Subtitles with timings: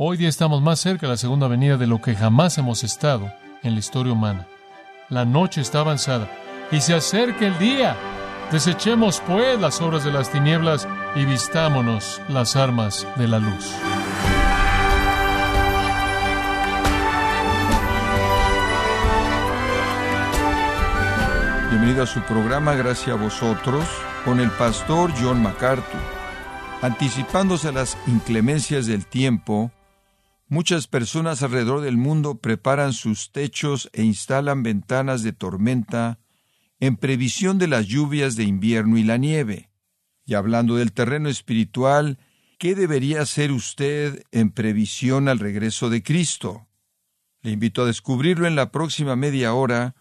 [0.00, 3.32] Hoy día estamos más cerca de la segunda venida de lo que jamás hemos estado
[3.64, 4.46] en la historia humana.
[5.08, 6.30] La noche está avanzada
[6.70, 7.96] y se acerca el día.
[8.52, 13.72] Desechemos pues las obras de las tinieblas y vistámonos las armas de la luz.
[21.70, 23.84] Bienvenido a su programa Gracias a vosotros
[24.24, 26.00] con el pastor John MacArthur.
[26.82, 29.72] Anticipándose a las inclemencias del tiempo,
[30.48, 36.18] muchas personas alrededor del mundo preparan sus techos e instalan ventanas de tormenta
[36.80, 39.70] en previsión de las lluvias de invierno y la nieve.
[40.24, 42.18] Y hablando del terreno espiritual,
[42.58, 46.68] ¿qué debería hacer usted en previsión al regreso de Cristo?
[47.42, 49.94] Le invito a descubrirlo en la próxima media hora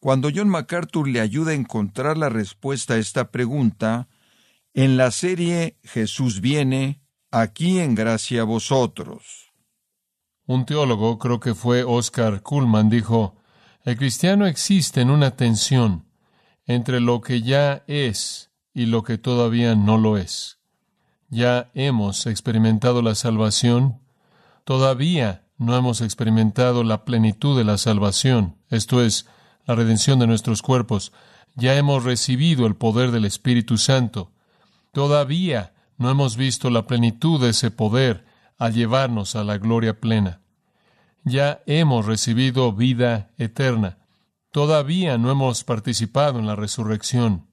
[0.00, 4.08] cuando John MacArthur le ayuda a encontrar la respuesta a esta pregunta
[4.74, 9.51] en la serie Jesús viene, aquí en gracia a vosotros.
[10.46, 13.36] Un teólogo, creo que fue Oscar Kuhlman, dijo,
[13.84, 16.04] el cristiano existe en una tensión
[16.66, 20.58] entre lo que ya es y lo que todavía no lo es.
[21.28, 24.00] Ya hemos experimentado la salvación,
[24.64, 29.26] todavía no hemos experimentado la plenitud de la salvación, esto es,
[29.64, 31.12] la redención de nuestros cuerpos.
[31.54, 34.32] Ya hemos recibido el poder del Espíritu Santo.
[34.92, 38.24] Todavía no hemos visto la plenitud de ese poder
[38.58, 40.41] al llevarnos a la gloria plena.
[41.24, 43.98] Ya hemos recibido vida eterna.
[44.50, 47.46] Todavía no hemos participado en la resurrección.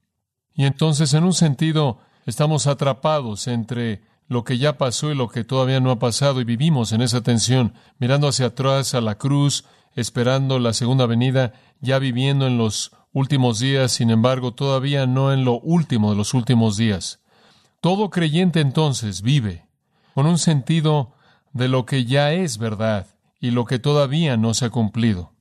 [0.54, 5.44] Y entonces, en un sentido, estamos atrapados entre lo que ya pasó y lo que
[5.44, 9.66] todavía no ha pasado y vivimos en esa tensión, mirando hacia atrás a la cruz,
[9.96, 15.46] esperando la segunda venida, ya viviendo en los últimos días, sin embargo, todavía no en
[15.46, 17.22] lo último de los últimos días.
[17.82, 19.68] Todo creyente entonces vive
[20.14, 21.14] con un sentido
[21.54, 23.08] de lo que ya es verdad
[23.40, 25.34] y lo que todavía no se ha cumplido.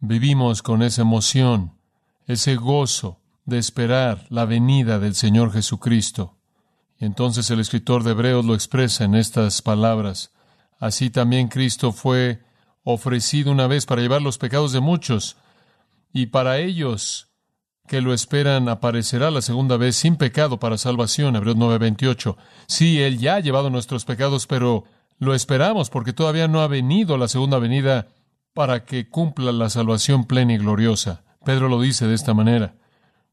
[0.00, 1.78] Vivimos con esa emoción,
[2.26, 6.36] ese gozo de esperar la venida del Señor Jesucristo.
[6.98, 10.32] Y entonces el escritor de Hebreos lo expresa en estas palabras.
[10.78, 12.42] Así también Cristo fue
[12.84, 15.36] ofrecido una vez para llevar los pecados de muchos,
[16.12, 17.28] y para ellos
[17.86, 21.36] que lo esperan aparecerá la segunda vez sin pecado para salvación.
[21.36, 22.36] Hebreos 9:28.
[22.66, 24.84] Sí, Él ya ha llevado nuestros pecados, pero
[25.22, 28.08] lo esperamos porque todavía no ha venido la segunda venida
[28.54, 31.22] para que cumpla la salvación plena y gloriosa.
[31.44, 32.74] Pedro lo dice de esta manera.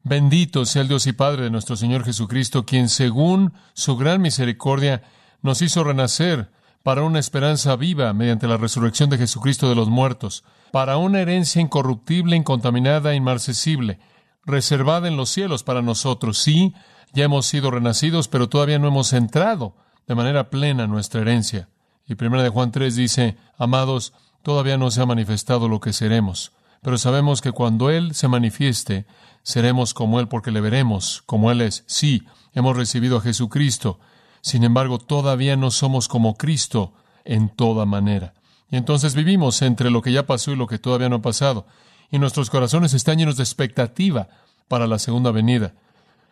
[0.04, 5.02] Bendito sea el Dios y Padre de nuestro Señor Jesucristo, quien según su gran misericordia
[5.42, 6.52] nos hizo renacer
[6.84, 11.60] para una esperanza viva mediante la resurrección de Jesucristo de los muertos, para una herencia
[11.60, 13.98] incorruptible, incontaminada, inmarcesible,
[14.46, 16.38] reservada en los cielos para nosotros.
[16.38, 16.76] Sí,
[17.14, 19.76] ya hemos sido renacidos, pero todavía no hemos entrado
[20.08, 21.68] de manera plena en nuestra herencia.
[22.10, 26.52] Y primera de Juan 3 dice, amados, todavía no se ha manifestado lo que seremos,
[26.82, 29.06] pero sabemos que cuando Él se manifieste,
[29.44, 31.84] seremos como Él porque le veremos como Él es.
[31.86, 34.00] Sí, hemos recibido a Jesucristo,
[34.42, 36.94] sin embargo, todavía no somos como Cristo
[37.26, 38.34] en toda manera.
[38.72, 41.68] Y entonces vivimos entre lo que ya pasó y lo que todavía no ha pasado.
[42.10, 44.30] Y nuestros corazones están llenos de expectativa
[44.68, 45.74] para la segunda venida.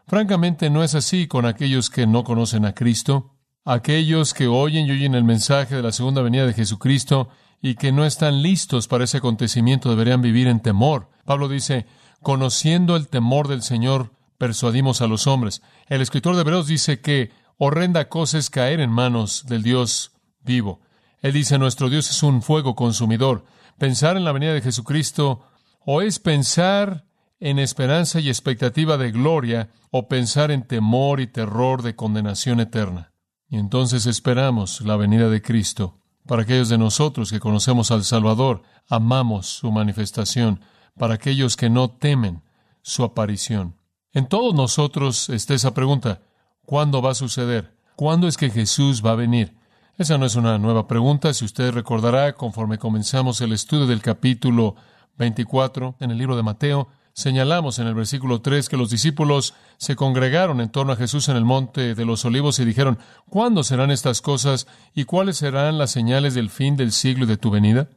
[0.08, 3.32] Francamente, no es así con aquellos que no conocen a Cristo,
[3.68, 7.28] aquellos que oyen y oyen el mensaje de la segunda venida de Jesucristo
[7.62, 11.10] y que no están listos para ese acontecimiento deberían vivir en temor.
[11.26, 11.86] Pablo dice,
[12.22, 15.62] conociendo el temor del Señor, persuadimos a los hombres.
[15.88, 20.14] El escritor de Hebreos dice que horrenda cosa es caer en manos del Dios
[20.46, 20.80] vivo.
[21.22, 23.44] Él dice, nuestro Dios es un fuego consumidor.
[23.78, 25.44] Pensar en la venida de Jesucristo
[25.86, 27.04] o es pensar
[27.42, 33.12] en esperanza y expectativa de gloria o pensar en temor y terror de condenación eterna.
[33.50, 36.00] Y entonces esperamos la venida de Cristo.
[36.26, 40.60] Para aquellos de nosotros que conocemos al Salvador, amamos su manifestación.
[40.98, 42.44] Para aquellos que no temen
[42.82, 43.76] su aparición.
[44.12, 46.22] En todos nosotros está esa pregunta.
[46.66, 47.78] ¿Cuándo va a suceder?
[47.96, 49.56] ¿Cuándo es que Jesús va a venir?
[49.98, 51.34] Esa no es una nueva pregunta.
[51.34, 54.76] Si usted recordará, conforme comenzamos el estudio del capítulo
[55.18, 59.96] 24 en el libro de Mateo, señalamos en el versículo 3 que los discípulos se
[59.96, 63.90] congregaron en torno a Jesús en el monte de los olivos y dijeron, ¿cuándo serán
[63.90, 67.90] estas cosas y cuáles serán las señales del fin del siglo y de tu venida?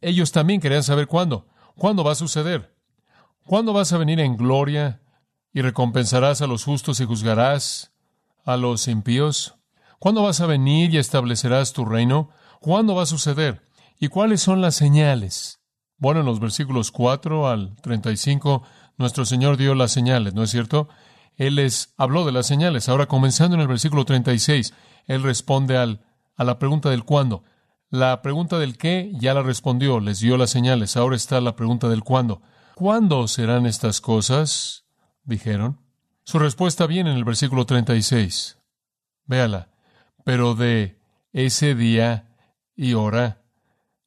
[0.00, 1.48] Ellos también querían saber cuándo.
[1.76, 2.72] ¿Cuándo va a suceder?
[3.44, 5.00] ¿Cuándo vas a venir en gloria
[5.52, 7.90] y recompensarás a los justos y juzgarás
[8.44, 9.56] a los impíos?
[9.98, 12.30] ¿Cuándo vas a venir y establecerás tu reino?
[12.60, 13.60] ¿Cuándo va a suceder?
[13.98, 15.57] ¿Y cuáles son las señales?
[15.98, 18.62] Bueno, en los versículos 4 al 35,
[18.96, 20.88] nuestro Señor dio las señales, ¿no es cierto?
[21.36, 22.88] Él les habló de las señales.
[22.88, 24.74] Ahora, comenzando en el versículo 36,
[25.06, 26.04] Él responde al,
[26.36, 27.44] a la pregunta del cuándo.
[27.90, 30.96] La pregunta del qué ya la respondió, les dio las señales.
[30.96, 32.42] Ahora está la pregunta del cuándo.
[32.74, 34.84] ¿Cuándo serán estas cosas?
[35.24, 35.80] dijeron.
[36.24, 38.58] Su respuesta viene en el versículo 36.
[39.24, 39.70] Véala.
[40.24, 41.00] Pero de
[41.32, 42.36] ese día
[42.76, 43.42] y hora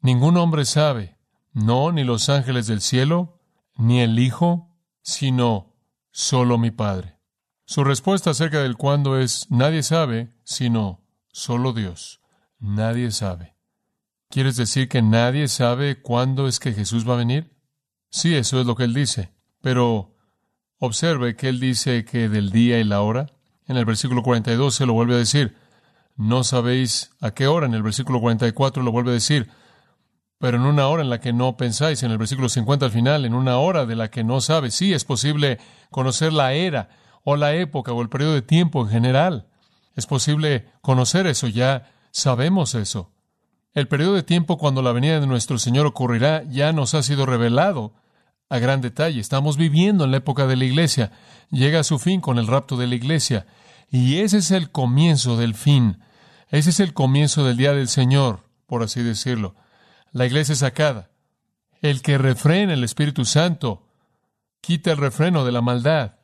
[0.02, 1.18] ningún hombre sabe,
[1.54, 3.40] no ni los ángeles del cielo,
[3.76, 4.70] ni el Hijo,
[5.02, 5.76] sino
[6.12, 7.18] solo mi Padre.
[7.66, 12.20] Su respuesta acerca del cuándo es nadie sabe, sino solo Dios.
[12.60, 13.56] Nadie sabe.
[14.30, 17.56] ¿Quieres decir que nadie sabe cuándo es que Jesús va a venir?
[18.10, 19.32] Sí, eso es lo que él dice.
[19.62, 20.16] Pero
[20.80, 23.28] observe que él dice que del día y la hora.
[23.68, 25.56] En el versículo 42 se lo vuelve a decir.
[26.16, 27.68] No sabéis a qué hora.
[27.68, 29.50] En el versículo 44 lo vuelve a decir.
[30.42, 32.02] Pero en una hora en la que no pensáis.
[32.02, 34.74] En el versículo 50 al final, en una hora de la que no sabes.
[34.74, 35.60] Sí, es posible
[35.92, 36.90] conocer la era
[37.24, 39.48] o la época o el periodo de tiempo en general.
[39.96, 41.48] Es posible conocer eso.
[41.48, 43.12] Ya sabemos eso.
[43.74, 47.28] El periodo de tiempo cuando la venida de nuestro Señor ocurrirá ya nos ha sido
[47.28, 47.94] revelado
[48.50, 49.22] a gran detalle.
[49.22, 51.12] Estamos viviendo en la época de la iglesia.
[51.52, 53.46] Llega a su fin con el rapto de la iglesia.
[53.92, 56.00] Y ese es el comienzo del fin.
[56.50, 59.56] Ese es el comienzo del día del Señor, por así decirlo.
[60.12, 61.10] La iglesia es sacada.
[61.82, 63.88] El que refrena el Espíritu Santo
[64.60, 66.16] quita el refreno de la maldad.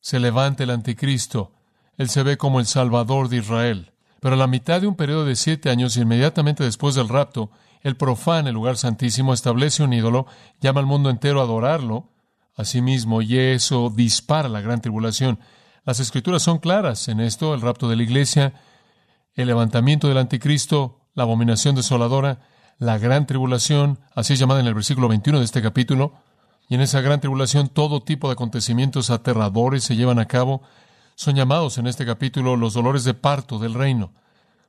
[0.00, 1.52] Se levanta el anticristo.
[1.96, 3.92] Él se ve como el Salvador de Israel.
[4.20, 7.50] Pero a la mitad de un periodo de siete años, inmediatamente después del rapto,
[7.80, 10.26] el profana el lugar santísimo, establece un ídolo,
[10.60, 12.10] llama al mundo entero a adorarlo
[12.54, 15.40] a sí mismo, y eso dispara la gran tribulación.
[15.86, 18.52] Las escrituras son claras en esto, el rapto de la iglesia,
[19.34, 22.40] el levantamiento del anticristo, la abominación desoladora,
[22.80, 26.14] la gran tribulación, así es llamada en el versículo 21 de este capítulo,
[26.66, 30.62] y en esa gran tribulación todo tipo de acontecimientos aterradores se llevan a cabo,
[31.14, 34.12] son llamados en este capítulo los dolores de parto del reino.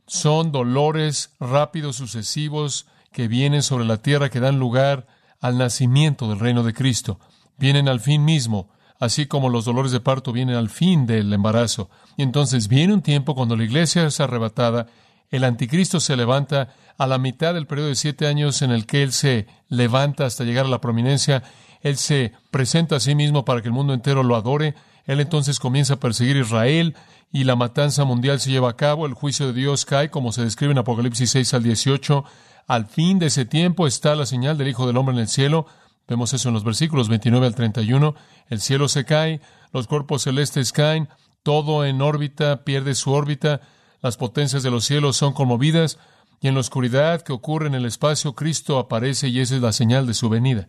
[0.07, 5.07] Son dolores rápidos, sucesivos, que vienen sobre la tierra, que dan lugar
[5.39, 7.17] al nacimiento del reino de Cristo.
[7.57, 8.67] Vienen al fin mismo,
[8.99, 11.89] así como los dolores de parto vienen al fin del embarazo.
[12.17, 14.87] Y entonces viene un tiempo cuando la iglesia es arrebatada,
[15.31, 19.01] el anticristo se levanta a la mitad del periodo de siete años en el que
[19.01, 21.43] él se levanta hasta llegar a la prominencia,
[21.81, 24.75] él se presenta a sí mismo para que el mundo entero lo adore,
[25.05, 26.95] él entonces comienza a perseguir a Israel
[27.31, 30.43] y la matanza mundial se lleva a cabo, el juicio de Dios cae, como se
[30.43, 32.25] describe en Apocalipsis 6 al 18.
[32.67, 35.65] Al fin de ese tiempo está la señal del Hijo del Hombre en el cielo.
[36.07, 38.15] Vemos eso en los versículos 29 al 31.
[38.49, 39.41] El cielo se cae,
[39.71, 41.07] los cuerpos celestes caen,
[41.41, 43.61] todo en órbita pierde su órbita,
[44.01, 45.97] las potencias de los cielos son conmovidas,
[46.39, 49.73] y en la oscuridad que ocurre en el espacio, Cristo aparece y esa es la
[49.73, 50.67] señal de su venida.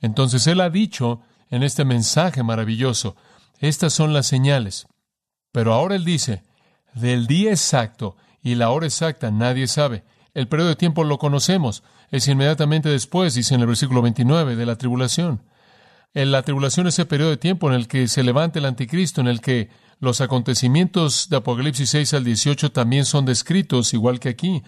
[0.00, 1.20] Entonces Él ha dicho
[1.50, 3.16] en este mensaje maravilloso,
[3.58, 4.86] estas son las señales.
[5.52, 6.42] Pero ahora él dice,
[6.94, 10.04] del día exacto y la hora exacta nadie sabe.
[10.34, 11.82] El periodo de tiempo lo conocemos.
[12.10, 15.42] Es inmediatamente después, dice en el versículo 29, de la tribulación.
[16.14, 19.20] En la tribulación es el periodo de tiempo en el que se levanta el anticristo,
[19.20, 19.68] en el que
[20.00, 24.62] los acontecimientos de Apocalipsis 6 al 18 también son descritos, igual que aquí.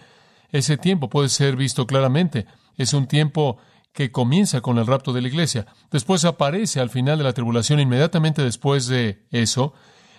[0.51, 2.45] Ese tiempo puede ser visto claramente.
[2.77, 3.57] Es un tiempo
[3.93, 5.65] que comienza con el rapto de la iglesia.
[5.89, 9.73] Después aparece al final de la tribulación, inmediatamente después de eso,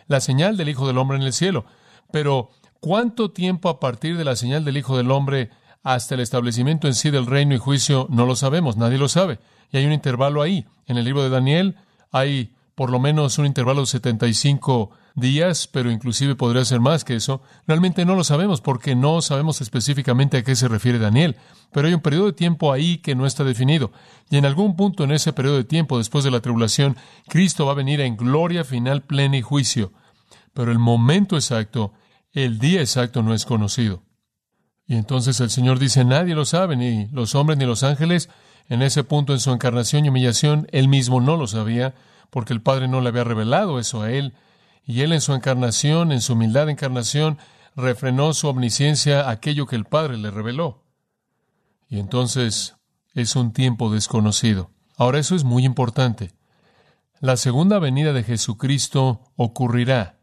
[0.08, 1.66] la señal del Hijo del Hombre en el cielo.
[2.10, 2.50] Pero,
[2.80, 5.50] ¿cuánto tiempo a partir de la señal del Hijo del Hombre
[5.82, 8.06] hasta el establecimiento en sí del reino y juicio?
[8.10, 9.40] No lo sabemos, nadie lo sabe.
[9.70, 10.66] Y hay un intervalo ahí.
[10.86, 11.76] En el libro de Daniel
[12.10, 17.16] hay por lo menos un intervalo de 75 días, pero inclusive podría ser más que
[17.16, 17.42] eso.
[17.66, 21.36] Realmente no lo sabemos porque no sabemos específicamente a qué se refiere Daniel,
[21.72, 23.92] pero hay un periodo de tiempo ahí que no está definido.
[24.30, 26.96] Y en algún punto en ese periodo de tiempo, después de la tribulación,
[27.28, 29.92] Cristo va a venir en gloria final plena y juicio.
[30.54, 31.92] Pero el momento exacto,
[32.32, 34.02] el día exacto no es conocido.
[34.86, 38.28] Y entonces el Señor dice, nadie lo sabe, ni los hombres ni los ángeles.
[38.68, 41.94] En ese punto en su encarnación y humillación, él mismo no lo sabía,
[42.30, 44.34] porque el Padre no le había revelado eso a él
[44.84, 47.38] y él en su encarnación, en su humildad encarnación,
[47.76, 50.82] refrenó su omnisciencia aquello que el Padre le reveló.
[51.88, 52.76] Y entonces
[53.14, 54.70] es un tiempo desconocido.
[54.96, 56.32] Ahora eso es muy importante.
[57.20, 60.18] La segunda venida de Jesucristo ocurrirá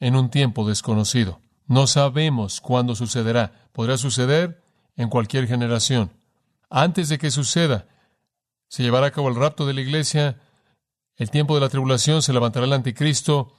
[0.00, 1.40] en un tiempo desconocido.
[1.66, 3.68] No sabemos cuándo sucederá.
[3.72, 4.62] Podrá suceder
[4.96, 6.10] en cualquier generación.
[6.70, 7.86] Antes de que suceda,
[8.68, 10.40] se llevará a cabo el rapto de la iglesia,
[11.16, 13.54] el tiempo de la tribulación, se levantará el anticristo,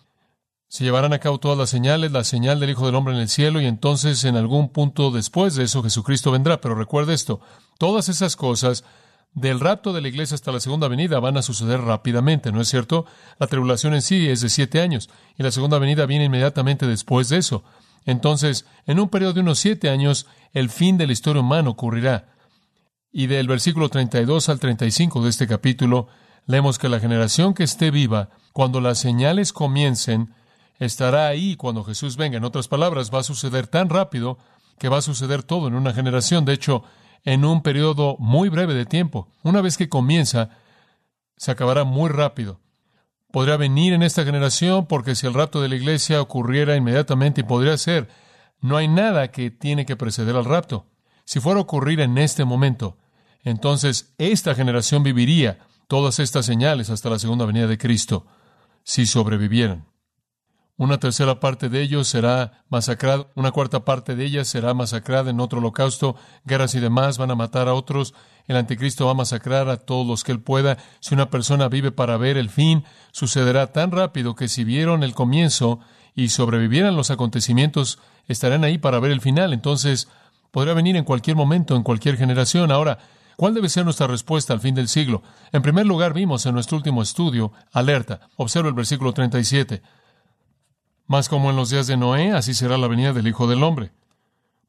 [0.73, 3.29] se llevarán a cabo todas las señales, la señal del Hijo del Hombre en el
[3.29, 6.61] cielo, y entonces en algún punto después de eso Jesucristo vendrá.
[6.61, 7.41] Pero recuerde esto,
[7.77, 8.83] todas esas cosas
[9.35, 12.69] del rapto de la iglesia hasta la segunda venida van a suceder rápidamente, ¿no es
[12.69, 13.05] cierto?
[13.37, 17.29] La tribulación en sí es de siete años y la segunda venida viene inmediatamente después
[17.29, 17.63] de eso.
[18.05, 22.33] Entonces, en un periodo de unos siete años, el fin de la historia humana ocurrirá.
[23.11, 26.07] Y del versículo 32 al 35 de este capítulo,
[26.47, 30.33] leemos que la generación que esté viva, cuando las señales comiencen,
[30.83, 32.37] estará ahí cuando Jesús venga.
[32.37, 34.37] En otras palabras, va a suceder tan rápido
[34.79, 36.45] que va a suceder todo en una generación.
[36.45, 36.83] De hecho,
[37.23, 39.29] en un periodo muy breve de tiempo.
[39.43, 40.49] Una vez que comienza,
[41.37, 42.59] se acabará muy rápido.
[43.31, 47.45] Podría venir en esta generación porque si el rapto de la iglesia ocurriera inmediatamente y
[47.45, 48.09] podría ser,
[48.61, 50.85] no hay nada que tiene que preceder al rapto.
[51.25, 52.97] Si fuera a ocurrir en este momento,
[53.43, 58.25] entonces esta generación viviría todas estas señales hasta la segunda venida de Cristo,
[58.83, 59.85] si sobrevivieran.
[60.75, 65.39] Una tercera parte de ellos será masacrada, una cuarta parte de ellas será masacrada en
[65.39, 66.15] otro holocausto,
[66.45, 68.15] guerras y demás van a matar a otros,
[68.47, 70.79] el anticristo va a masacrar a todos los que él pueda.
[70.99, 75.13] Si una persona vive para ver el fin, sucederá tan rápido que si vieron el
[75.13, 75.79] comienzo
[76.15, 79.53] y sobrevivieran los acontecimientos, estarán ahí para ver el final.
[79.53, 80.07] Entonces,
[80.49, 82.71] podrá venir en cualquier momento, en cualquier generación.
[82.71, 82.99] Ahora,
[83.35, 85.23] ¿Cuál debe ser nuestra respuesta al fin del siglo?
[85.51, 88.19] En primer lugar, vimos en nuestro último estudio, alerta.
[88.35, 89.81] Observa el versículo 37.
[91.05, 93.91] Mas como en los días de Noé, así será la venida del Hijo del Hombre.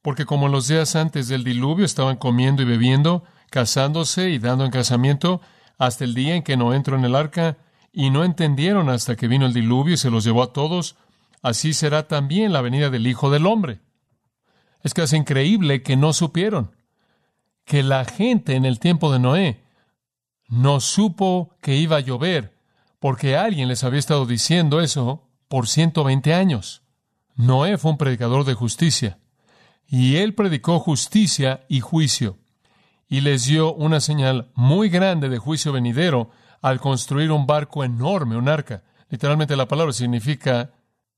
[0.01, 4.65] Porque como en los días antes del diluvio estaban comiendo y bebiendo, casándose y dando
[4.65, 5.41] en casamiento,
[5.77, 7.57] hasta el día en que no entró en el arca,
[7.91, 10.97] y no entendieron hasta que vino el diluvio y se los llevó a todos,
[11.41, 13.79] así será también la venida del Hijo del Hombre.
[14.83, 16.75] Es que es increíble que no supieron,
[17.63, 19.63] que la gente en el tiempo de Noé
[20.49, 22.53] no supo que iba a llover,
[22.99, 26.83] porque alguien les había estado diciendo eso por 120 años.
[27.35, 29.19] Noé fue un predicador de justicia,
[29.87, 32.37] y él predicó justicia y juicio,
[33.07, 38.37] y les dio una señal muy grande de juicio venidero al construir un barco enorme,
[38.37, 38.83] un arca.
[39.09, 40.71] Literalmente la palabra significa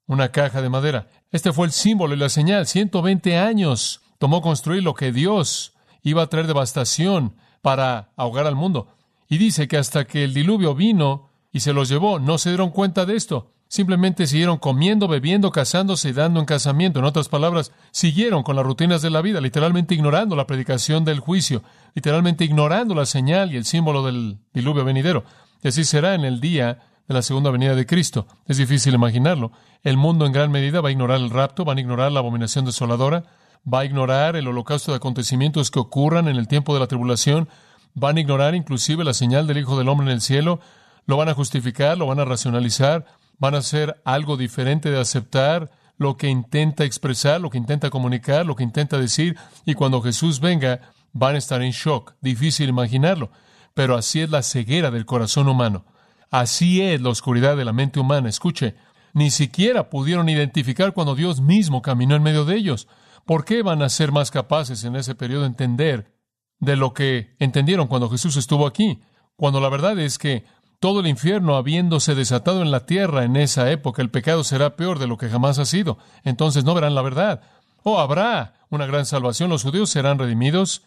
[0.06, 1.08] una caja de madera.
[1.32, 2.68] Este fue el símbolo y la señal.
[2.68, 8.90] 120 años tomó construir lo que Dios iba a traer devastación para ahogar al mundo.
[9.30, 12.72] Y dice que hasta que el diluvio vino y se los llevó, no se dieron
[12.72, 13.54] cuenta de esto.
[13.70, 17.00] Simplemente siguieron comiendo, bebiendo, casándose y dando en casamiento.
[17.00, 21.20] En otras palabras, siguieron con las rutinas de la vida, literalmente ignorando la predicación del
[21.20, 25.26] juicio, literalmente ignorando la señal y el símbolo del diluvio venidero.
[25.62, 28.28] Y así será en el día de la segunda venida de Cristo.
[28.48, 29.52] Es difícil imaginarlo.
[29.84, 32.66] El mundo en gran medida va a ignorar el rapto, va a ignorar la abominación
[32.66, 33.24] desoladora,
[33.72, 37.50] va a ignorar el holocausto de acontecimientos que ocurran en el tiempo de la tribulación,
[37.94, 40.60] van a ignorar inclusive la señal del Hijo del Hombre en el cielo,
[41.06, 43.06] lo van a justificar, lo van a racionalizar,
[43.38, 48.46] van a ser algo diferente de aceptar lo que intenta expresar, lo que intenta comunicar,
[48.46, 50.82] lo que intenta decir, y cuando Jesús venga
[51.14, 52.14] van a estar en shock.
[52.22, 53.32] Difícil imaginarlo,
[53.74, 55.86] pero así es la ceguera del corazón humano.
[56.30, 58.30] Así es la oscuridad de la mente humana.
[58.30, 58.76] Escuche,
[59.14, 62.88] ni siquiera pudieron identificar cuando Dios mismo caminó en medio de ellos.
[63.26, 66.14] ¿Por qué van a ser más capaces en ese periodo de entender
[66.60, 69.02] de lo que entendieron cuando Jesús estuvo aquí?
[69.36, 70.44] Cuando la verdad es que
[70.80, 75.00] todo el infierno habiéndose desatado en la tierra en esa época, el pecado será peor
[75.00, 75.98] de lo que jamás ha sido.
[76.24, 77.42] Entonces no verán la verdad.
[77.84, 80.84] Oh, habrá una gran salvación, los judíos serán redimidos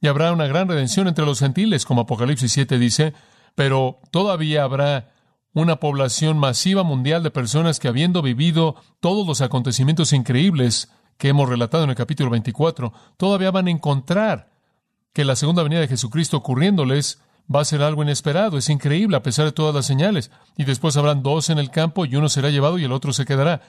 [0.00, 3.14] y habrá una gran redención entre los gentiles, como Apocalipsis 7 dice,
[3.54, 5.12] pero todavía habrá
[5.52, 11.48] una población masiva mundial de personas que habiendo vivido todos los acontecimientos increíbles que hemos
[11.48, 14.50] relatado en el capítulo 24, todavía van a encontrar
[15.12, 17.20] que la segunda venida de Jesucristo ocurriéndoles
[17.52, 20.30] va a ser algo inesperado, es increíble a pesar de todas las señales.
[20.56, 23.24] Y después habrán dos en el campo y uno será llevado y el otro se
[23.24, 23.60] quedará.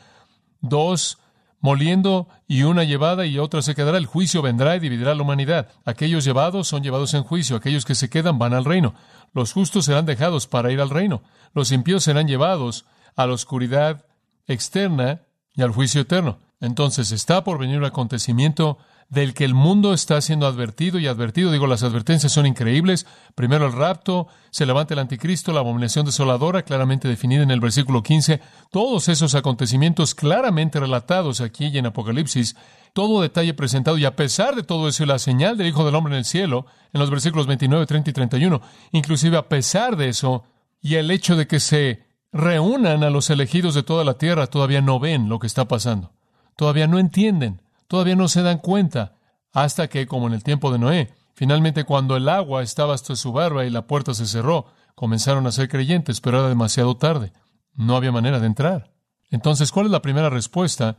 [0.62, 1.20] Dos
[1.60, 3.98] moliendo y una llevada y otra se quedará.
[3.98, 5.70] El juicio vendrá y dividirá la humanidad.
[5.84, 8.94] Aquellos llevados son llevados en juicio, aquellos que se quedan van al reino.
[9.34, 11.24] Los justos serán dejados para ir al reino.
[11.54, 14.06] Los impíos serán llevados a la oscuridad
[14.48, 15.22] externa
[15.54, 16.40] y al juicio eterno.
[16.62, 18.78] Entonces está por venir un acontecimiento
[19.10, 21.52] del que el mundo está siendo advertido y advertido.
[21.52, 23.06] Digo, las advertencias son increíbles.
[23.36, 28.04] Primero el rapto, se levanta el anticristo, la abominación desoladora, claramente definida en el versículo
[28.04, 28.42] 15.
[28.72, 32.56] Todos esos acontecimientos claramente relatados aquí y en Apocalipsis,
[32.94, 36.14] todo detalle presentado y a pesar de todo eso, la señal del Hijo del Hombre
[36.14, 40.46] en el cielo, en los versículos 29, 30 y 31, inclusive a pesar de eso
[40.82, 44.82] y el hecho de que se reúnan a los elegidos de toda la tierra, todavía
[44.82, 46.12] no ven lo que está pasando.
[46.56, 49.16] Todavía no entienden todavía no se dan cuenta
[49.52, 53.32] hasta que, como en el tiempo de Noé, finalmente cuando el agua estaba hasta su
[53.32, 57.32] barba y la puerta se cerró, comenzaron a ser creyentes, pero era demasiado tarde.
[57.74, 58.92] No había manera de entrar.
[59.30, 60.98] Entonces, ¿cuál es la primera respuesta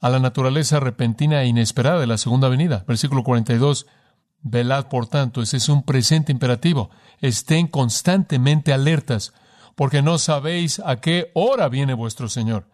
[0.00, 2.84] a la naturaleza repentina e inesperada de la segunda venida?
[2.86, 3.86] Versículo 42.
[4.40, 6.90] Velad, por tanto, ese es un presente imperativo.
[7.20, 9.32] Estén constantemente alertas,
[9.74, 12.66] porque no sabéis a qué hora viene vuestro Señor.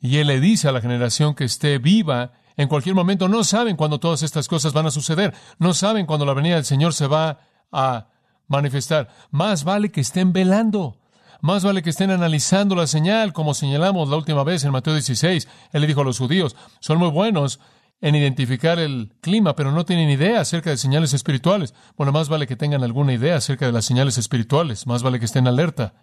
[0.00, 3.28] Y Él le dice a la generación que esté viva en cualquier momento.
[3.28, 5.34] No saben cuándo todas estas cosas van a suceder.
[5.58, 7.40] No saben cuándo la venida del Señor se va
[7.70, 8.08] a
[8.48, 9.08] manifestar.
[9.30, 10.96] Más vale que estén velando.
[11.42, 15.48] Más vale que estén analizando la señal, como señalamos la última vez en Mateo 16.
[15.72, 17.60] Él le dijo a los judíos, son muy buenos
[18.02, 21.74] en identificar el clima, pero no tienen idea acerca de señales espirituales.
[21.96, 25.24] Bueno, más vale que tengan alguna idea acerca de las señales espirituales, más vale que
[25.26, 25.94] estén alerta.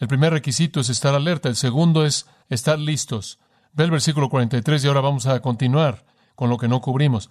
[0.00, 3.38] El primer requisito es estar alerta, el segundo es estar listos.
[3.74, 7.28] Ve el versículo 43 y ahora vamos a continuar con lo que no cubrimos.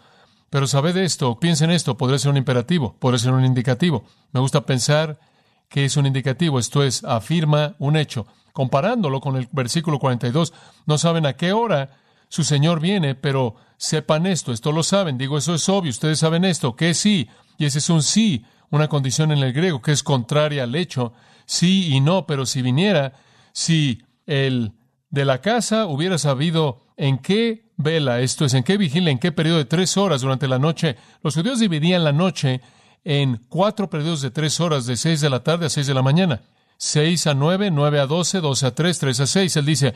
[0.52, 4.04] Pero sabed esto, piensen esto, podría ser un imperativo, podría ser un indicativo.
[4.32, 5.20] Me gusta pensar
[5.68, 8.28] que es un indicativo, esto es, afirma un hecho.
[8.54, 10.54] Comparándolo con el versículo 42,
[10.86, 11.98] no saben a qué hora
[12.28, 16.46] su Señor viene, pero sepan esto, esto lo saben, digo, eso es obvio, ustedes saben
[16.46, 20.04] esto, que sí, y ese es un sí, una condición en el griego que es
[20.04, 21.14] contraria al hecho,
[21.50, 23.14] sí y no, pero si viniera,
[23.54, 24.74] si el
[25.10, 29.32] de la casa hubiera sabido en qué vela, esto es, en qué vigilia, en qué
[29.32, 32.62] periodo de tres horas durante la noche, los judíos dividían la noche
[33.04, 36.04] en cuatro periodos de tres horas, de seis de la tarde a seis de la
[36.04, 36.44] mañana,
[36.78, 39.56] seis a nueve, nueve a doce, doce a tres, tres a seis.
[39.58, 39.96] Él dice,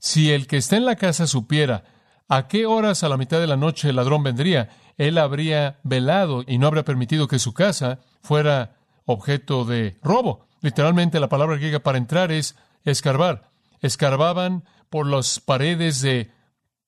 [0.00, 1.84] si el que está en la casa supiera
[2.28, 6.42] a qué horas a la mitad de la noche el ladrón vendría, él habría velado
[6.44, 8.77] y no habría permitido que su casa fuera
[9.08, 10.46] objeto de robo.
[10.60, 13.50] Literalmente la palabra griega para entrar es escarbar.
[13.80, 16.30] Escarbaban por las paredes de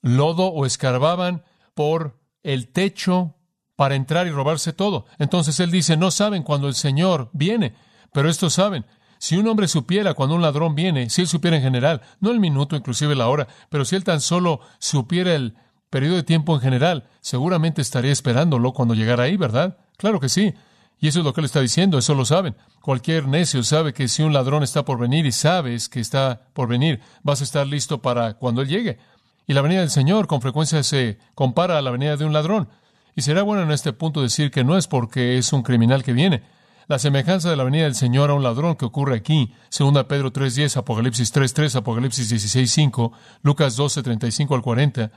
[0.03, 3.35] lodo o escarbaban por el techo
[3.75, 5.07] para entrar y robarse todo.
[5.19, 7.75] Entonces él dice, no saben cuando el Señor viene,
[8.13, 8.85] pero estos saben.
[9.19, 12.41] Si un hombre supiera cuando un ladrón viene, si él supiera en general, no el
[12.41, 15.55] minuto, inclusive la hora, pero si él tan solo supiera el
[15.89, 19.79] periodo de tiempo en general, seguramente estaría esperándolo cuando llegara ahí, ¿verdad?
[19.97, 20.55] Claro que sí.
[21.01, 22.55] Y eso es lo que él está diciendo, eso lo saben.
[22.83, 26.69] Cualquier necio sabe que si un ladrón está por venir y sabes que está por
[26.69, 28.99] venir, vas a estar listo para cuando él llegue.
[29.47, 32.69] Y la venida del Señor con frecuencia se compara a la venida de un ladrón.
[33.17, 36.13] Y será bueno en este punto decir que no es porque es un criminal que
[36.13, 36.43] viene,
[36.91, 40.33] la semejanza de la venida del Señor a un ladrón que ocurre aquí, 2 Pedro
[40.33, 45.13] 3.10, Apocalipsis 3.3, Apocalipsis 16.5, Lucas 12.35 al 40,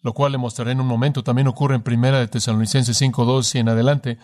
[0.00, 3.58] lo cual le mostraré en un momento, también ocurre en Primera de Tesalonicenses 5.2 y
[3.58, 4.18] en adelante.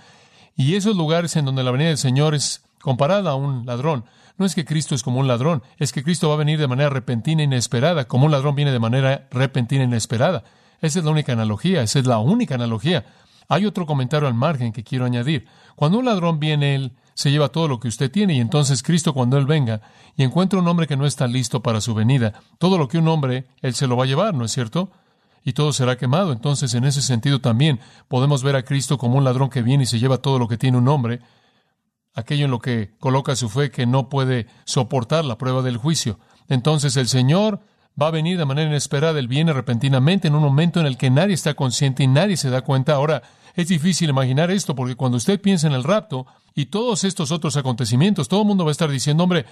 [0.57, 4.05] Y esos lugares en donde la venida del Señor es comparada a un ladrón,
[4.37, 6.67] no es que Cristo es como un ladrón, es que Cristo va a venir de
[6.67, 10.45] manera repentina e inesperada, como un ladrón viene de manera repentina e inesperada.
[10.81, 13.07] Esa es la única analogía, esa es la única analogía.
[13.49, 15.47] Hay otro comentario al margen que quiero añadir.
[15.77, 19.14] Cuando un ladrón viene, él se lleva todo lo que usted tiene y entonces Cristo
[19.14, 19.81] cuando él venga
[20.17, 23.07] y encuentra un hombre que no está listo para su venida, todo lo que un
[23.09, 24.90] hombre, él se lo va a llevar, ¿no es cierto?
[25.44, 26.33] Y todo será quemado.
[26.33, 27.78] Entonces, en ese sentido también
[28.09, 30.57] podemos ver a Cristo como un ladrón que viene y se lleva todo lo que
[30.57, 31.20] tiene un hombre,
[32.14, 36.18] aquello en lo que coloca su fe que no puede soportar la prueba del juicio.
[36.48, 37.61] Entonces el Señor
[38.00, 41.11] va a venir de manera inesperada, Él viene repentinamente en un momento en el que
[41.11, 42.94] nadie está consciente y nadie se da cuenta.
[42.94, 43.22] Ahora,
[43.54, 47.57] es difícil imaginar esto porque cuando usted piensa en el rapto y todos estos otros
[47.57, 49.46] acontecimientos, todo el mundo va a estar diciendo, hombre,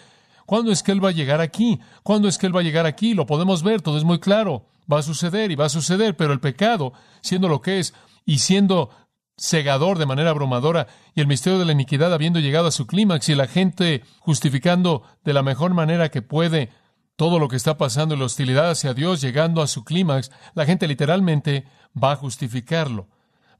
[0.47, 1.81] ¿cuándo es que Él va a llegar aquí?
[2.03, 3.15] ¿Cuándo es que Él va a llegar aquí?
[3.15, 4.67] Lo podemos ver, todo es muy claro.
[4.91, 8.39] Va a suceder y va a suceder, pero el pecado, siendo lo que es y
[8.39, 8.91] siendo
[9.37, 13.29] cegador de manera abrumadora y el misterio de la iniquidad habiendo llegado a su clímax
[13.29, 16.71] y la gente justificando de la mejor manera que puede
[17.17, 20.67] todo lo que está pasando y la hostilidad hacia Dios llegando a su clímax, la
[20.67, 21.67] gente literalmente
[22.01, 23.09] va a justificarlo,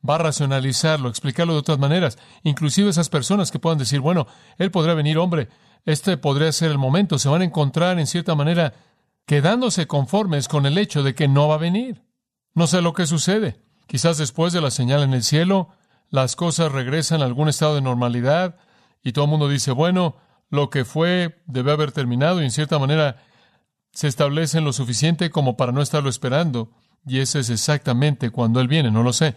[0.09, 2.19] va a racionalizarlo, explicarlo de otras maneras.
[2.43, 4.27] Inclusive esas personas que puedan decir, bueno,
[4.59, 5.49] Él podrá venir, hombre,
[5.85, 8.73] este podría ser el momento, se van a encontrar en cierta manera
[9.27, 12.03] quedándose conformes con el hecho de que no va a venir.
[12.55, 13.61] No sé lo que sucede.
[13.87, 15.71] Quizás después de la señal en el cielo,
[16.11, 18.57] las cosas regresan a algún estado de normalidad
[19.03, 20.17] y todo el mundo dice, bueno,
[20.51, 23.17] lo que fue debe haber terminado y en cierta manera
[23.93, 26.71] se establecen lo suficiente como para no estarlo esperando.
[27.07, 29.35] Y ese es exactamente cuando Él viene, no lo sé.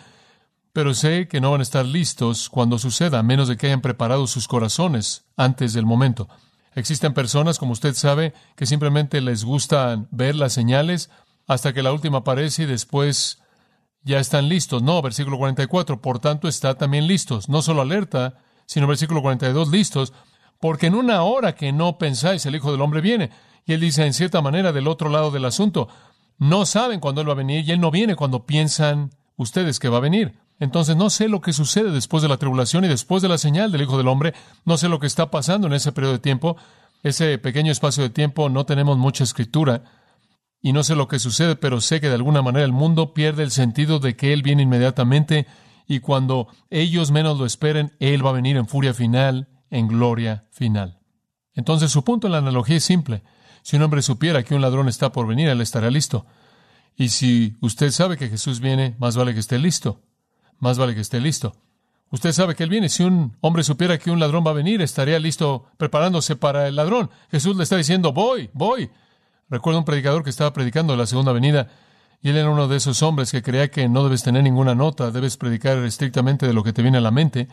[0.73, 3.81] Pero sé que no van a estar listos cuando suceda, a menos de que hayan
[3.81, 6.27] preparado sus corazones antes del momento.
[6.75, 11.09] Existen personas, como usted sabe, que simplemente les gustan ver las señales
[11.47, 13.41] hasta que la última aparece y después
[14.03, 14.83] ya están listos.
[14.83, 17.49] No, versículo 44, por tanto está también listos.
[17.49, 20.13] No solo alerta, sino versículo 42, listos,
[20.59, 23.31] porque en una hora que no pensáis el Hijo del Hombre viene.
[23.65, 25.87] Y él dice, en cierta manera, del otro lado del asunto,
[26.37, 29.89] no saben cuándo él va a venir y él no viene cuando piensan ustedes que
[29.89, 30.37] va a venir.
[30.59, 33.71] Entonces no sé lo que sucede después de la tribulación y después de la señal
[33.71, 34.33] del Hijo del Hombre.
[34.63, 36.55] No sé lo que está pasando en ese periodo de tiempo.
[37.03, 39.83] Ese pequeño espacio de tiempo no tenemos mucha escritura
[40.61, 43.43] y no sé lo que sucede, pero sé que de alguna manera el mundo pierde
[43.43, 45.45] el sentido de que Él viene inmediatamente
[45.87, 50.45] y cuando ellos menos lo esperen, Él va a venir en furia final, en gloria
[50.51, 50.99] final.
[51.53, 53.23] Entonces su punto en la analogía es simple.
[53.61, 56.25] Si un hombre supiera que un ladrón está por venir, él estaría listo.
[56.95, 60.01] Y si usted sabe que Jesús viene, más vale que esté listo.
[60.59, 61.55] Más vale que esté listo.
[62.11, 62.89] Usted sabe que Él viene.
[62.89, 66.75] Si un hombre supiera que un ladrón va a venir, estaría listo preparándose para el
[66.75, 67.09] ladrón.
[67.31, 68.89] Jesús le está diciendo, voy, voy.
[69.49, 71.67] Recuerdo un predicador que estaba predicando la segunda venida
[72.25, 75.11] y él era uno de esos hombres que creía que no debes tener ninguna nota,
[75.11, 77.47] debes predicar estrictamente de lo que te viene a la mente.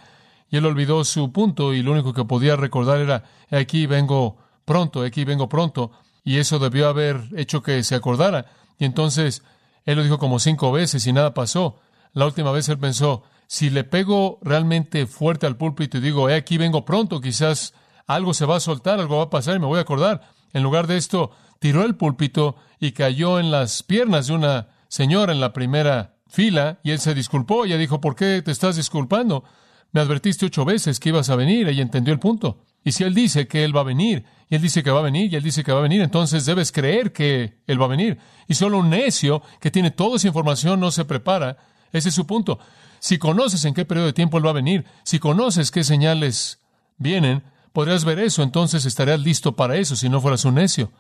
[0.48, 5.02] Y él olvidó su punto y lo único que podía recordar era, aquí vengo pronto,
[5.02, 5.92] aquí vengo pronto.
[6.24, 8.46] Y eso debió haber hecho que se acordara.
[8.78, 9.42] Y entonces
[9.84, 11.78] él lo dijo como cinco veces y nada pasó.
[12.12, 16.34] La última vez él pensó, si le pego realmente fuerte al púlpito y digo, he
[16.34, 17.74] aquí vengo pronto, quizás
[18.06, 20.22] algo se va a soltar, algo va a pasar y me voy a acordar.
[20.52, 25.32] En lugar de esto, tiró el púlpito y cayó en las piernas de una señora
[25.32, 27.64] en la primera fila y él se disculpó.
[27.64, 29.44] Ella dijo, ¿por qué te estás disculpando?
[29.92, 31.68] Me advertiste ocho veces que ibas a venir.
[31.68, 32.64] Ella entendió el punto.
[32.84, 35.02] Y si él dice que él va a venir, y él dice que va a
[35.02, 37.88] venir, y él dice que va a venir, entonces debes creer que él va a
[37.88, 38.18] venir.
[38.48, 41.58] Y solo un necio que tiene toda esa información no se prepara.
[41.92, 42.58] Ese es su punto.
[42.98, 46.60] Si conoces en qué periodo de tiempo Él va a venir, si conoces qué señales
[46.98, 50.92] vienen, podrías ver eso, entonces estarías listo para eso si no fueras un necio.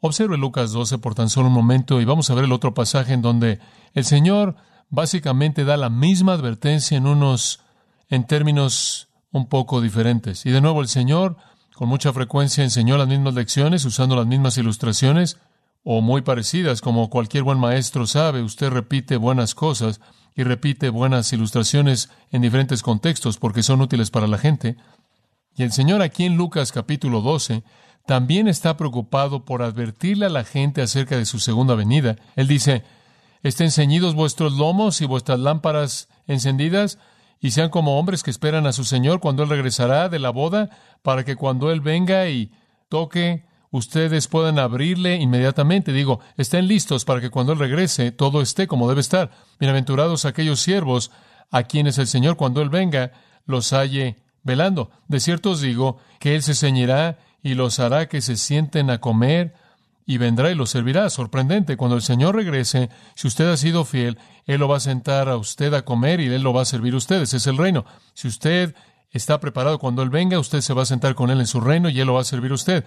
[0.00, 3.14] Observe Lucas 12 por tan solo un momento y vamos a ver el otro pasaje
[3.14, 3.58] en donde
[3.94, 4.56] el Señor
[4.90, 7.60] básicamente da la misma advertencia en unos,
[8.08, 10.46] en términos un poco diferentes.
[10.46, 11.36] Y de nuevo el Señor
[11.74, 15.38] con mucha frecuencia enseñó las mismas lecciones usando las mismas ilustraciones
[15.88, 20.00] o muy parecidas, como cualquier buen maestro sabe, usted repite buenas cosas
[20.34, 24.76] y repite buenas ilustraciones en diferentes contextos porque son útiles para la gente.
[25.54, 27.62] Y el Señor aquí en Lucas capítulo 12
[28.04, 32.16] también está preocupado por advertirle a la gente acerca de su segunda venida.
[32.34, 32.82] Él dice,
[33.44, 36.98] estén ceñidos vuestros lomos y vuestras lámparas encendidas,
[37.38, 40.68] y sean como hombres que esperan a su Señor cuando Él regresará de la boda,
[41.02, 42.50] para que cuando Él venga y
[42.88, 45.92] toque ustedes puedan abrirle inmediatamente.
[45.92, 49.30] Digo, estén listos para que cuando Él regrese todo esté como debe estar.
[49.58, 51.10] Bienaventurados aquellos siervos
[51.50, 53.12] a quienes el Señor cuando Él venga
[53.44, 54.90] los halle velando.
[55.08, 58.98] De cierto os digo que Él se ceñirá y los hará que se sienten a
[58.98, 59.54] comer
[60.06, 61.10] y vendrá y los servirá.
[61.10, 65.28] Sorprendente, cuando el Señor regrese, si usted ha sido fiel, Él lo va a sentar
[65.28, 67.34] a usted a comer y Él lo va a servir a ustedes.
[67.34, 67.84] Es el reino.
[68.14, 68.74] Si usted
[69.10, 71.88] está preparado cuando Él venga, usted se va a sentar con Él en su reino
[71.88, 72.84] y Él lo va a servir a usted.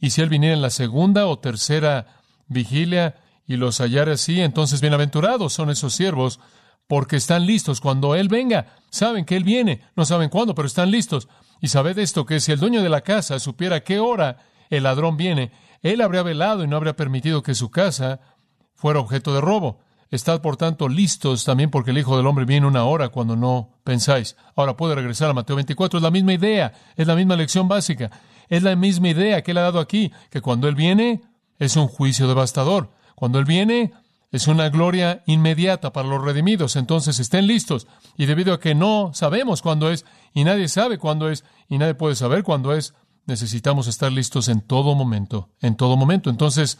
[0.00, 2.06] Y si él viniera en la segunda o tercera
[2.48, 6.40] vigilia y los hallare así, entonces bienaventurados son esos siervos,
[6.86, 8.74] porque están listos cuando él venga.
[8.90, 11.28] Saben que él viene, no saben cuándo, pero están listos.
[11.60, 14.38] Y sabed esto, que si el dueño de la casa supiera qué hora
[14.70, 18.20] el ladrón viene, él habría velado y no habría permitido que su casa
[18.74, 19.80] fuera objeto de robo.
[20.10, 23.78] Estad, por tanto, listos también porque el Hijo del Hombre viene una hora cuando no
[23.84, 24.36] pensáis.
[24.56, 25.98] Ahora puede regresar a Mateo 24.
[25.98, 28.10] Es la misma idea, es la misma lección básica.
[28.48, 31.22] Es la misma idea que él ha dado aquí, que cuando Él viene
[31.58, 32.90] es un juicio devastador.
[33.14, 33.92] Cuando Él viene
[34.32, 36.74] es una gloria inmediata para los redimidos.
[36.74, 37.86] Entonces estén listos.
[38.16, 41.94] Y debido a que no sabemos cuándo es, y nadie sabe cuándo es, y nadie
[41.94, 42.94] puede saber cuándo es,
[43.26, 46.30] necesitamos estar listos en todo momento, en todo momento.
[46.30, 46.78] Entonces,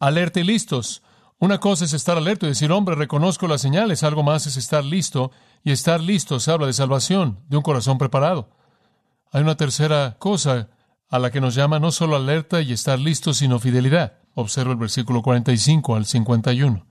[0.00, 1.02] alerta y listos.
[1.38, 4.02] Una cosa es estar alerta y decir, hombre, reconozco las señales.
[4.02, 5.30] Algo más es estar listo.
[5.62, 8.50] Y estar listo se habla de salvación, de un corazón preparado.
[9.32, 10.68] Hay una tercera cosa
[11.08, 14.18] a la que nos llama no solo alerta y estar listo, sino fidelidad.
[14.34, 16.86] Observa el versículo 45 al 51.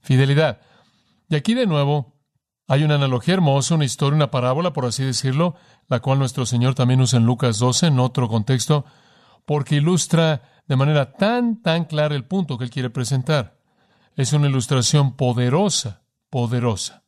[0.00, 0.60] Fidelidad.
[1.28, 2.18] Y aquí de nuevo
[2.66, 5.54] hay una analogía hermosa, una historia, una parábola, por así decirlo,
[5.88, 8.84] la cual nuestro Señor también usa en Lucas 12, en otro contexto,
[9.46, 13.57] porque ilustra de manera tan, tan clara el punto que Él quiere presentar.
[14.18, 17.04] Es una ilustración poderosa, poderosa.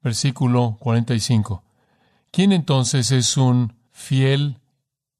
[0.00, 1.64] Versículo 45.
[2.30, 4.60] ¿Quién entonces es un fiel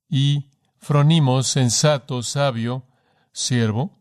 [0.09, 2.85] y fronimos, sensato, sabio,
[3.33, 3.99] siervo,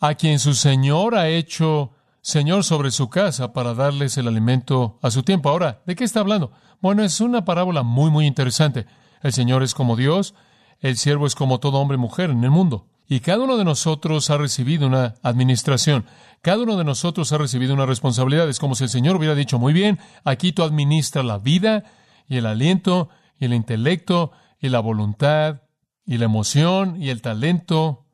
[0.00, 5.10] a quien su Señor ha hecho Señor sobre su casa para darles el alimento a
[5.10, 5.50] su tiempo.
[5.50, 6.52] Ahora, ¿de qué está hablando?
[6.80, 8.86] Bueno, es una parábola muy, muy interesante.
[9.22, 10.34] El Señor es como Dios,
[10.78, 12.89] el siervo es como todo hombre y mujer en el mundo.
[13.10, 16.06] Y cada uno de nosotros ha recibido una administración.
[16.42, 18.48] Cada uno de nosotros ha recibido una responsabilidad.
[18.48, 21.82] Es como si el Señor hubiera dicho, muy bien, aquí tú administras la vida
[22.28, 25.62] y el aliento y el intelecto y la voluntad
[26.06, 28.06] y la emoción y el talento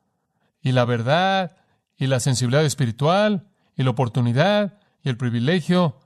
[0.62, 1.59] y la verdad
[1.98, 5.98] y la sensibilidad espiritual y la oportunidad y el privilegio.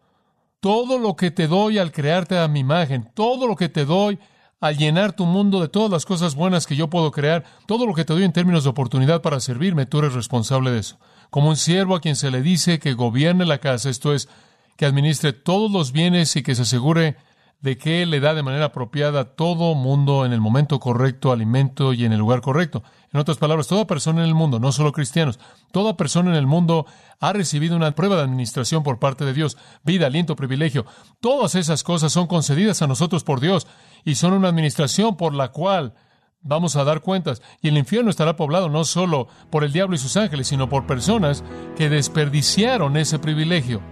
[0.58, 4.18] Todo lo que te doy al crearte a mi imagen, todo lo que te doy
[4.60, 7.94] al llenar tu mundo de todas las cosas buenas que yo puedo crear, todo lo
[7.94, 10.98] que te doy en términos de oportunidad para servirme, tú eres responsable de eso.
[11.30, 14.28] Como un siervo a quien se le dice que gobierne la casa, esto es,
[14.76, 17.16] que administre todos los bienes y que se asegure
[17.60, 22.04] de que le da de manera apropiada todo mundo en el momento correcto alimento y
[22.04, 22.82] en el lugar correcto.
[23.12, 25.38] En otras palabras, toda persona en el mundo, no solo cristianos,
[25.72, 26.86] toda persona en el mundo
[27.18, 30.86] ha recibido una prueba de administración por parte de Dios, vida, aliento, privilegio.
[31.20, 33.66] Todas esas cosas son concedidas a nosotros por Dios
[34.04, 35.94] y son una administración por la cual
[36.40, 37.42] vamos a dar cuentas.
[37.60, 40.86] Y el infierno estará poblado no solo por el diablo y sus ángeles, sino por
[40.86, 41.44] personas
[41.76, 43.82] que desperdiciaron ese privilegio,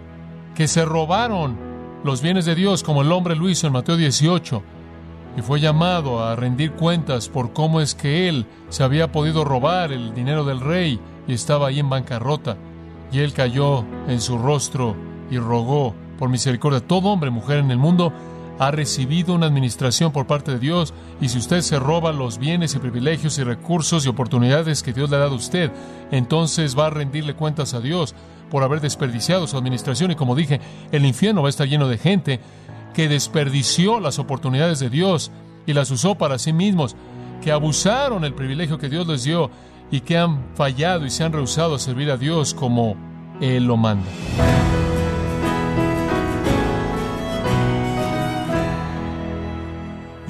[0.54, 1.67] que se robaron
[2.04, 4.62] los bienes de Dios como el hombre lo hizo en Mateo 18
[5.36, 9.92] y fue llamado a rendir cuentas por cómo es que él se había podido robar
[9.92, 12.56] el dinero del rey y estaba ahí en bancarrota.
[13.12, 14.96] Y él cayó en su rostro
[15.30, 16.80] y rogó por misericordia.
[16.80, 18.12] Todo hombre, mujer en el mundo
[18.58, 22.74] ha recibido una administración por parte de Dios y si usted se roba los bienes
[22.74, 25.70] y privilegios y recursos y oportunidades que Dios le ha dado a usted,
[26.10, 28.14] entonces va a rendirle cuentas a Dios
[28.50, 30.10] por haber desperdiciado su administración.
[30.10, 32.40] Y como dije, el infierno va a estar lleno de gente
[32.94, 35.30] que desperdició las oportunidades de Dios
[35.66, 36.96] y las usó para sí mismos,
[37.42, 39.50] que abusaron el privilegio que Dios les dio
[39.90, 42.96] y que han fallado y se han rehusado a servir a Dios como
[43.40, 44.08] Él lo manda.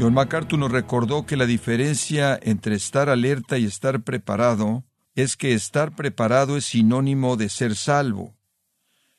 [0.00, 4.84] John MacArthur nos recordó que la diferencia entre estar alerta y estar preparado
[5.16, 8.36] es que estar preparado es sinónimo de ser salvo.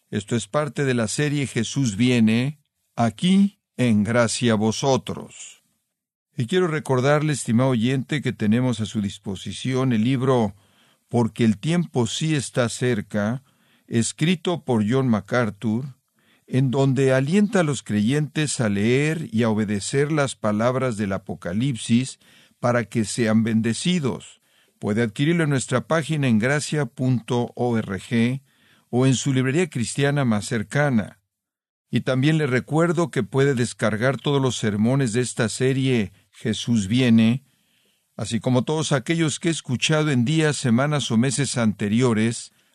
[0.10, 2.62] Esto es parte de la serie Jesús viene,
[2.96, 5.64] aquí en gracia a vosotros.
[6.38, 10.56] Y quiero recordarle, estimado oyente, que tenemos a su disposición el libro
[11.10, 13.44] Porque el tiempo sí está cerca,
[13.88, 15.99] escrito por John MacArthur,
[16.52, 22.18] en donde alienta a los creyentes a leer y a obedecer las palabras del Apocalipsis
[22.60, 24.42] para que sean bendecidos.
[24.80, 28.02] Puede adquirirlo en nuestra página en gracia.org
[28.90, 31.20] o en su librería cristiana más cercana.
[31.92, 37.44] Y también le recuerdo que puede descargar todos los sermones de esta serie Jesús viene,
[38.16, 42.54] así como todos aquellos que he escuchado en días, semanas o meses anteriores,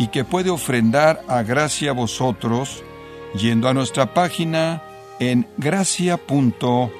[0.00, 2.82] y que puede ofrendar a gracia a vosotros
[3.34, 4.82] yendo a nuestra página
[5.20, 6.90] en gracia.org.